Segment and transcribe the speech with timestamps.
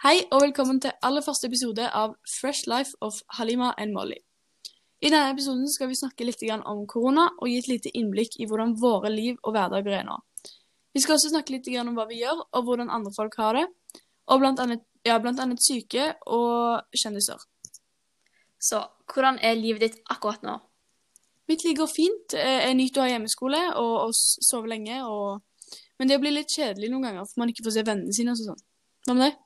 [0.00, 4.16] Hei og velkommen til aller første episode av Fresh Life of Halima and Molly.
[5.04, 8.46] I denne episoden skal vi snakke litt om korona og gi et lite innblikk i
[8.48, 10.16] hvordan våre liv og hverdager er nå.
[10.96, 13.66] Vi skal også snakke litt om hva vi gjør og hvordan andre folk har det,
[14.32, 17.36] og blant annet, ja, blant annet syke og kjendiser.
[18.56, 18.80] Så
[19.12, 20.56] hvordan er livet ditt akkurat nå?
[21.52, 22.38] Mitt liv går fint.
[22.40, 25.04] Jeg nyter å ha hjemmeskole og, og sove lenge.
[25.04, 25.76] Og...
[26.00, 28.32] Men det blir litt kjedelig noen ganger, for man ikke får se vennene sine.
[28.32, 28.68] og sånn.
[29.04, 29.40] Hva med deg?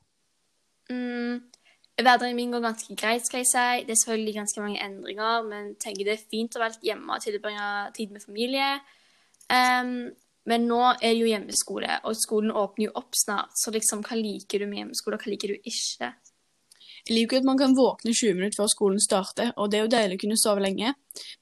[0.91, 1.41] Mm,
[2.01, 3.87] hverdagen min går ganske greit, skal jeg si.
[3.87, 7.25] Det er selvfølgelig ganske mange endringer, men tenker det er fint å være hjemme og
[7.25, 8.69] tilbringe tid med familie.
[9.49, 10.13] Um,
[10.45, 13.57] men nå er det jo hjemmeskole, og skolen åpner jo opp snart.
[13.57, 16.11] Så liksom, hva liker du med hjemmeskole, og hva liker du ikke?
[17.05, 19.93] Jeg liker at man kan våkne 20 minutter før skolen starter, og det er jo
[19.93, 20.93] deilig å kunne sove lenge.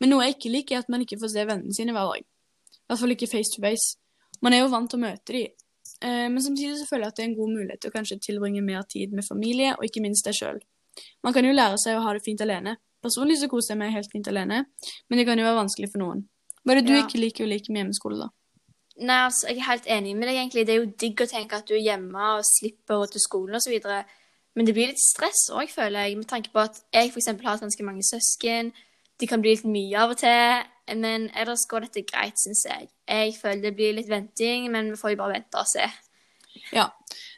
[0.03, 2.25] Men noe jeg ikke liker, er at man ikke får se vennene sine hver dag.
[2.27, 3.99] I hvert fall ikke face to face.
[4.43, 5.62] Man er jo vant til å møte dem.
[6.03, 8.21] Eh, men samtidig så føler jeg at det er en god mulighet til å kanskje
[8.27, 10.61] tilbringe mer tid med familie, og ikke minst deg sjøl.
[11.25, 12.77] Man kan jo lære seg å ha det fint alene.
[13.03, 14.65] Personlig så koser jeg meg helt fint alene,
[15.09, 16.27] men det kan jo være vanskelig for noen.
[16.63, 17.03] Hva er det du ja.
[17.03, 18.31] ikke liker å like med hjemmeskole, da?
[19.03, 20.67] Nei, altså, Jeg er helt enig med deg, egentlig.
[20.67, 23.25] Det er jo digg å tenke at du er hjemme og slipper å gå til
[23.25, 23.75] skolen osv.
[24.53, 27.31] Men det blir litt stress òg, føler jeg, med tanke på at jeg f.eks.
[27.33, 28.71] har ganske mange søsken.
[29.19, 30.69] De kan bli litt mye av og til.
[30.91, 32.89] Men ellers går dette greit, syns jeg.
[33.09, 35.87] Jeg føler det blir litt venting, men vi får jo bare vente og se.
[36.75, 36.89] Ja.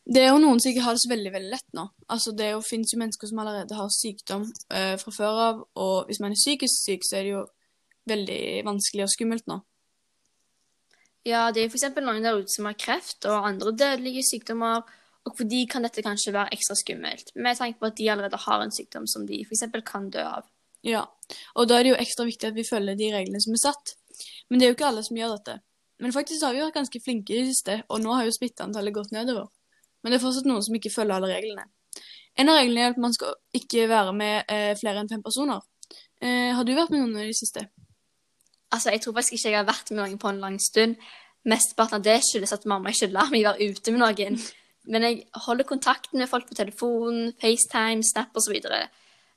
[0.05, 1.87] Det er jo noen som ikke har det så veldig veldig lett nå.
[2.13, 6.21] Altså, Det fins jo mennesker som allerede har sykdom øh, fra før av, og hvis
[6.21, 7.45] man er psykisk syk, så er det jo
[8.11, 9.61] veldig vanskelig og skummelt nå.
[11.25, 11.89] Ja, det er f.eks.
[12.05, 14.85] noen der ute som har kreft og andre dødelige sykdommer
[15.25, 18.41] og for de kan dette kanskje være ekstra skummelt, med tanke på at de allerede
[18.45, 19.65] har en sykdom som de f.eks.
[19.87, 20.45] kan dø av.
[20.85, 21.05] Ja,
[21.57, 23.95] og da er det jo ekstra viktig at vi følger de reglene som er satt.
[24.49, 25.59] Men det er jo ikke alle som gjør dette.
[26.03, 28.95] Men faktisk har vi vært ganske flinke i det siste, og nå har jo smitteantallet
[28.97, 29.49] gått nedover.
[30.03, 31.65] Men det er fortsatt noen som ikke følger alle reglene.
[32.37, 35.63] En av reglene er at man skal ikke være med eh, flere enn fem personer.
[36.21, 37.63] Eh, har du vært med noen i det siste?
[38.75, 40.99] Altså, jeg tror faktisk ikke jeg har vært med noen på en lang stund.
[41.47, 44.39] Mesteparten av det skyldes at mamma ikke lar meg være ute med noen.
[44.93, 48.59] Men jeg holder kontakten med folk på telefon, FaceTime, Snap osv.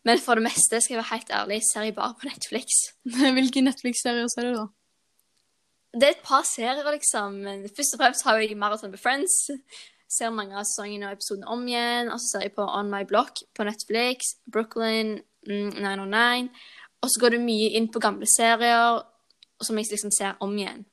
[0.06, 2.66] Men for det meste, skal jeg være helt ærlig, ser jeg bare på Netflix.
[3.38, 4.66] Hvilke Netflix-serier ser du, da?
[5.98, 7.42] Det er et par serier, liksom.
[7.48, 9.36] Men først og fremst har jeg Marathon med Friends.
[10.10, 12.12] Ser mange av sesongene og episodene om igjen.
[12.12, 16.44] Og så ser jeg på On My Block på Netflix, Brooklyn, 909.
[16.44, 16.50] Mm,
[17.02, 19.02] og så går du mye inn på gamle serier
[19.64, 20.86] som jeg liksom ser om igjen.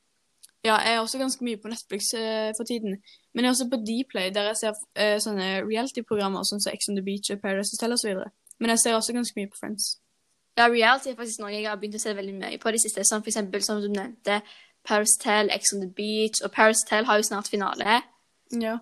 [0.64, 2.96] Ja, jeg er også ganske mye på Netflix uh, for tiden.
[3.34, 6.88] Men jeg er også på Dplay, der jeg ser uh, sånne reality-programmer sånn som Ex
[6.88, 8.22] on the Beach og Paradise Hotel osv.
[8.64, 9.90] Men jeg ser også ganske mye på Friends.
[10.56, 13.04] Ja, reality er faktisk noe jeg har begynt å se veldig mye på de siste.
[13.04, 14.40] Som for eksempel, som du nevnte,
[14.88, 16.40] Paris Tell, Ex on the Beach.
[16.46, 18.00] Og Paris Tell har jo snart finale.
[18.54, 18.78] Ja.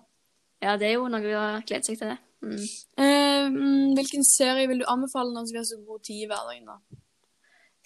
[0.63, 2.19] Ja, det er jo noe vi har gledet seg til det.
[2.43, 2.63] Mm.
[2.99, 7.01] Uh, hvilken serie vil du anbefale når vi har så god tid i hverdagen, da?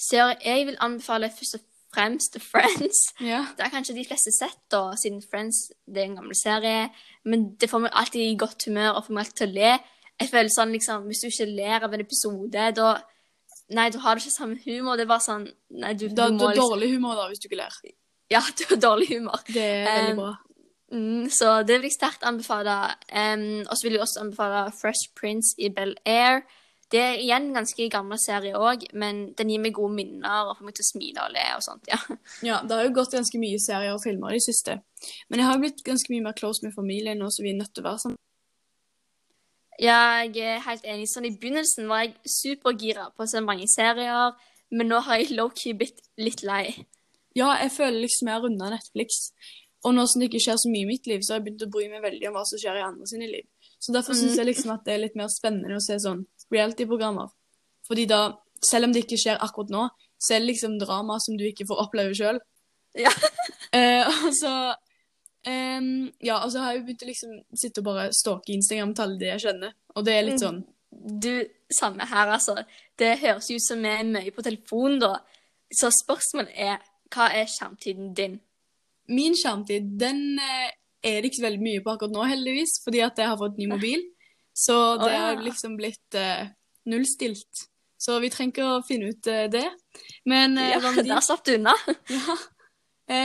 [0.09, 1.65] Serie jeg vil anbefale først og
[1.95, 2.99] fremst Friends.
[3.21, 3.45] Ja.
[3.55, 6.89] Det har kanskje de fleste sett, da, siden Friends det er en gammel serie.
[7.25, 9.71] Men det får meg alltid i godt humør og får meg alltid til å le.
[10.17, 12.95] Jeg føler sånn, liksom, Hvis du ikke ler av en episode, da
[13.75, 14.95] Nei, du har ikke samme humor.
[14.95, 17.25] Det er bare sånn nei, du, da, du må, Du har liksom, dårlig humor da,
[17.27, 17.79] hvis du ikke ler.
[18.31, 19.41] Ja, du har dårlig humor.
[19.47, 20.35] Det er veldig bra.
[20.87, 22.77] Mm, så det vil jeg sterkt anbefale.
[23.11, 26.45] Um, og så vil jeg også anbefale Fresh Prince i Bel Air.
[26.91, 30.55] Det er igjen en ganske gammel serie òg, men den gir meg gode minner og
[30.55, 31.89] får meg til å smile og le og sånt.
[31.91, 31.99] Ja,
[32.49, 34.77] ja det har jo gått ganske mye serier og filmer i det siste.
[35.27, 37.73] Men jeg har blitt ganske mye mer close med familien nå, så vi er nødt
[37.75, 38.21] til å være sammen.
[39.77, 41.05] Ja, jeg er helt enig.
[41.11, 44.33] Sånn I begynnelsen var jeg supergira på å se mange serier,
[44.73, 46.71] men nå har jeg low-key blitt litt lei.
[47.37, 49.29] Ja, jeg føler liksom jeg har runda Netflix.
[49.85, 51.67] Og nå som det ikke skjer så mye i mitt liv, så har jeg begynt
[51.67, 53.45] å bry meg veldig om hva som skjer i andre sine liv.
[53.77, 54.19] Så derfor mm.
[54.23, 57.29] syns jeg liksom at det er litt mer spennende å se sånn reality-programmer.
[57.87, 58.21] Fordi da,
[58.65, 59.85] selv om det ikke skjer akkurat nå,
[60.17, 62.41] så er det liksom drama som du ikke får oppleve sjøl.
[62.97, 63.13] Ja.
[63.77, 64.53] eh, og så
[65.47, 65.91] um,
[66.23, 69.21] Ja, altså så har jeg begynt å liksom sitte og bare stalke Instagram til alle
[69.21, 70.43] de jeg kjenner, og det er litt mm.
[70.45, 70.59] sånn
[71.27, 71.31] Du,
[71.73, 72.55] samme her, altså.
[72.97, 75.15] Det høres ut som vi er mye på telefonen, da.
[75.73, 76.77] Så spørsmålet er
[77.13, 78.37] hva er skjermtiden din?
[79.11, 80.69] Min skjermtid, den eh,
[81.03, 83.59] er det ikke så veldig mye på akkurat nå, heldigvis, fordi at jeg har fått
[83.59, 84.03] ny mobil.
[84.57, 85.23] Så det oh, ja.
[85.27, 86.47] har liksom blitt uh,
[86.89, 87.67] nullstilt.
[88.01, 89.67] Så vi trenger ikke å finne ut uh, det.
[90.29, 91.11] Men uh, ja, din?
[91.11, 91.75] Der slapp du unna.
[92.15, 92.37] ja.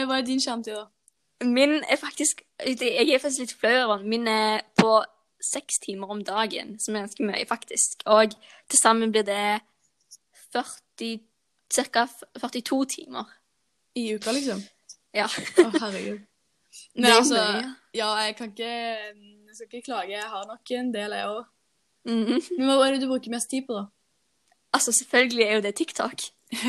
[0.04, 0.90] hva er din skjermtid, da?
[1.44, 4.08] Min er faktisk Jeg er faktisk litt flau over den.
[4.08, 5.02] Min er på
[5.42, 8.02] seks timer om dagen, som er ganske mye, faktisk.
[8.06, 8.34] Og
[8.70, 9.60] til sammen blir det
[10.52, 11.18] 40
[11.72, 12.06] Ca.
[12.38, 13.24] 42 timer.
[13.96, 14.60] I uka, liksom?
[15.14, 15.24] Ja.
[15.26, 16.20] Å, oh, herregud.
[17.00, 17.40] Nei, altså
[17.92, 20.12] Ja, jeg kan ikke jeg skal ikke klage.
[20.14, 21.42] Jeg har nok en del, jeg òg.
[22.08, 22.38] Mhm.
[22.58, 23.84] Men hva er det du bruker mest tid på, da?
[24.72, 26.24] Altså, selvfølgelig er jo det TikTok.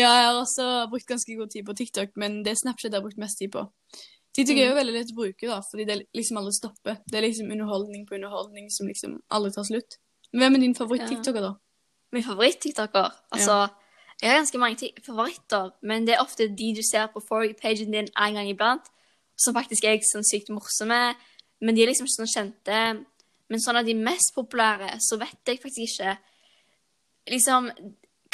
[0.00, 3.00] ja, jeg har også brukt ganske god tid på TikTok, men det er Snapchat jeg
[3.00, 3.64] har brukt mest tid på.
[4.34, 6.96] TikTok er jo veldig lett å bruke, da, fordi det liksom aldri stopper.
[7.06, 9.98] Det er liksom underholdning på underholdning som liksom aldri tar slutt.
[10.34, 11.52] Hvem er din favoritt-tiktoker, da?
[12.14, 13.12] Min favoritt-tiktoker.
[13.34, 13.60] Altså,
[14.18, 18.10] jeg har ganske mange favoritter, men det er ofte de du ser på forrige-pagen din
[18.10, 18.90] en gang iblant,
[19.38, 21.14] som faktisk er sånn sykt morsomme.
[21.62, 22.80] Men de er liksom ikke sånn kjente.
[23.50, 26.16] Men sånn av de mest populære, så vet jeg faktisk ikke.
[27.30, 27.70] Liksom,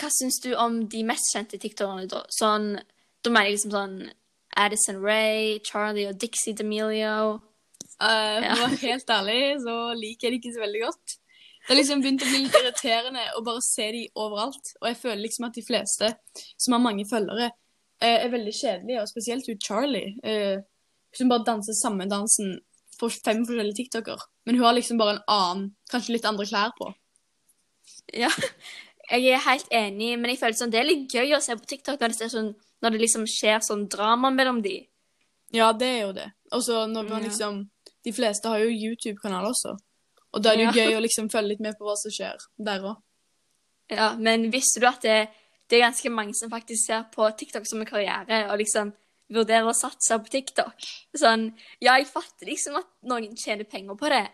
[0.01, 2.25] hva syns du om de mest kjente tiktokerne, da?
[2.33, 2.73] Sånn,
[3.21, 3.99] da mener jeg liksom sånn
[4.57, 7.39] Addison Ray, Charlie og Dixie D'Amelio.
[8.01, 8.55] Uh, Ja.
[8.57, 11.17] For helt ærlig, så liker jeg det ikke så veldig godt.
[11.61, 14.73] Det har liksom begynt å bli litt irriterende å bare se de overalt.
[14.81, 16.09] Og jeg føler liksom at de fleste
[16.57, 17.51] som har mange følgere,
[18.01, 20.17] eh, er veldig kjedelige, og spesielt hun Charlie.
[20.25, 20.63] uh,
[21.13, 22.59] som bare danser samme dansen
[23.01, 24.21] for fem forskjellige tiktoker.
[24.47, 26.93] Men hun har liksom bare en annen, kanskje litt andre klær på.
[28.15, 28.31] Ja,
[29.11, 31.67] jeg er helt enig, men jeg føler sånn, det er litt gøy å se på
[31.73, 32.53] TikTok når det, er sånn,
[32.83, 34.87] når det liksom skjer sånn drama mellom de.
[35.53, 36.29] Ja, det er jo det.
[36.53, 37.69] Og så når man liksom
[38.05, 39.75] De fleste har jo YouTube-kanal også.
[40.33, 40.87] Og da er det jo Ja.
[40.87, 42.97] gøy å liksom følge litt med på hva som skjer der òg.
[43.91, 45.29] Ja, men visste du at det,
[45.69, 48.93] det er ganske mange som faktisk ser på TikTok som en karriere, og liksom
[49.29, 50.81] vurderer å satse på TikTok?
[51.19, 51.51] Sånn,
[51.83, 54.31] ja, jeg fatter liksom at noen tjener penger på det,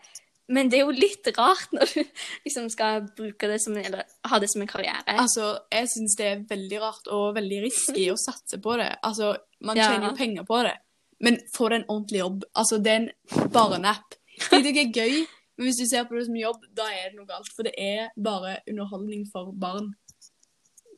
[0.49, 2.03] men det er jo litt rart når du
[2.47, 5.03] liksom skal bruke det som, en- eller ha det som en karriere.
[5.19, 8.91] Altså, jeg syns det er veldig rart og veldig risky å satse på det.
[9.03, 9.89] Altså, man Ja.
[9.91, 10.75] tjener jo penger på det,
[11.19, 12.43] men få deg en ordentlig jobb.
[12.55, 14.15] Altså, det er en bare en app.
[14.37, 15.25] ikke er gøy,
[15.57, 17.49] men hvis du ser på det som jobb, da er det noe galt.
[17.55, 19.95] For det er bare underholdning for barn.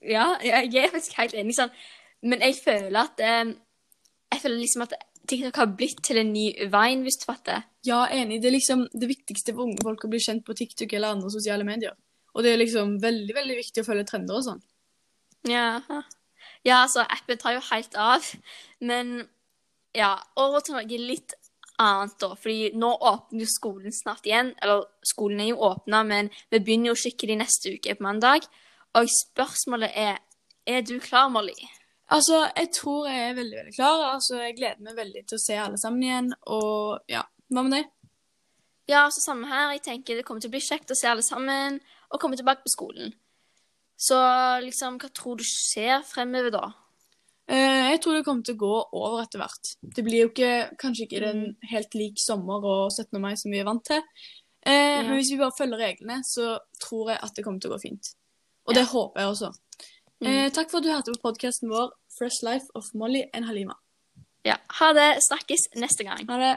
[0.03, 1.71] Ja, jeg er faktisk helt enig sånn.
[2.23, 3.53] Men jeg føler at eh,
[4.33, 4.93] Jeg føler liksom at
[5.29, 7.65] TikTok har blitt til en ny Vine, hvis du fatter.
[7.85, 8.41] Ja, enig.
[8.41, 11.31] Det er liksom det viktigste for unge folk å bli kjent på TikTok eller andre
[11.33, 11.93] sosiale medier.
[12.33, 14.63] Og det er liksom veldig, veldig viktig å følge trender og sånn.
[15.47, 15.81] Ja.
[16.67, 18.25] ja, altså, appen tar jo helt av.
[18.81, 19.21] Men
[19.97, 21.35] ja, over til noe litt
[21.79, 22.33] annet, da.
[22.39, 24.53] Fordi nå åpner jo skolen snart igjen.
[24.61, 28.47] Eller skolen er jo åpna, men vi begynner jo skikkelig neste uke på mandag.
[28.97, 30.17] Og spørsmålet er
[30.69, 31.55] Er du klar, Molly?
[32.09, 34.03] Altså, jeg tror jeg er veldig, veldig klar.
[34.15, 36.29] Altså, jeg gleder meg veldig til å se alle sammen igjen.
[36.49, 37.21] Og ja,
[37.53, 37.89] hva med deg?
[38.89, 39.75] Ja, så samme her.
[39.75, 41.77] Jeg tenker det kommer til å bli kjekt å se alle sammen
[42.09, 43.13] og komme tilbake på skolen.
[43.99, 44.17] Så
[44.63, 46.71] liksom, hva tror du skjer fremover, da?
[47.49, 49.73] Eh, jeg tror det kommer til å gå over etter hvert.
[49.81, 50.51] Det blir jo ikke,
[50.81, 53.17] kanskje ikke den helt lik sommer og 17.
[53.21, 54.01] mai som vi er vant til.
[54.65, 57.75] Eh, Men hvis vi bare følger reglene, så tror jeg at det kommer til å
[57.77, 58.13] gå fint.
[58.69, 59.51] Og det håper jeg også.
[60.19, 63.77] Eh, takk for at du hørte på podkasten vår Fresh Life of Molly and Halima.
[64.43, 65.23] Ja, ha det.
[65.23, 66.25] Snakkes neste gang.
[66.27, 66.55] Ha det.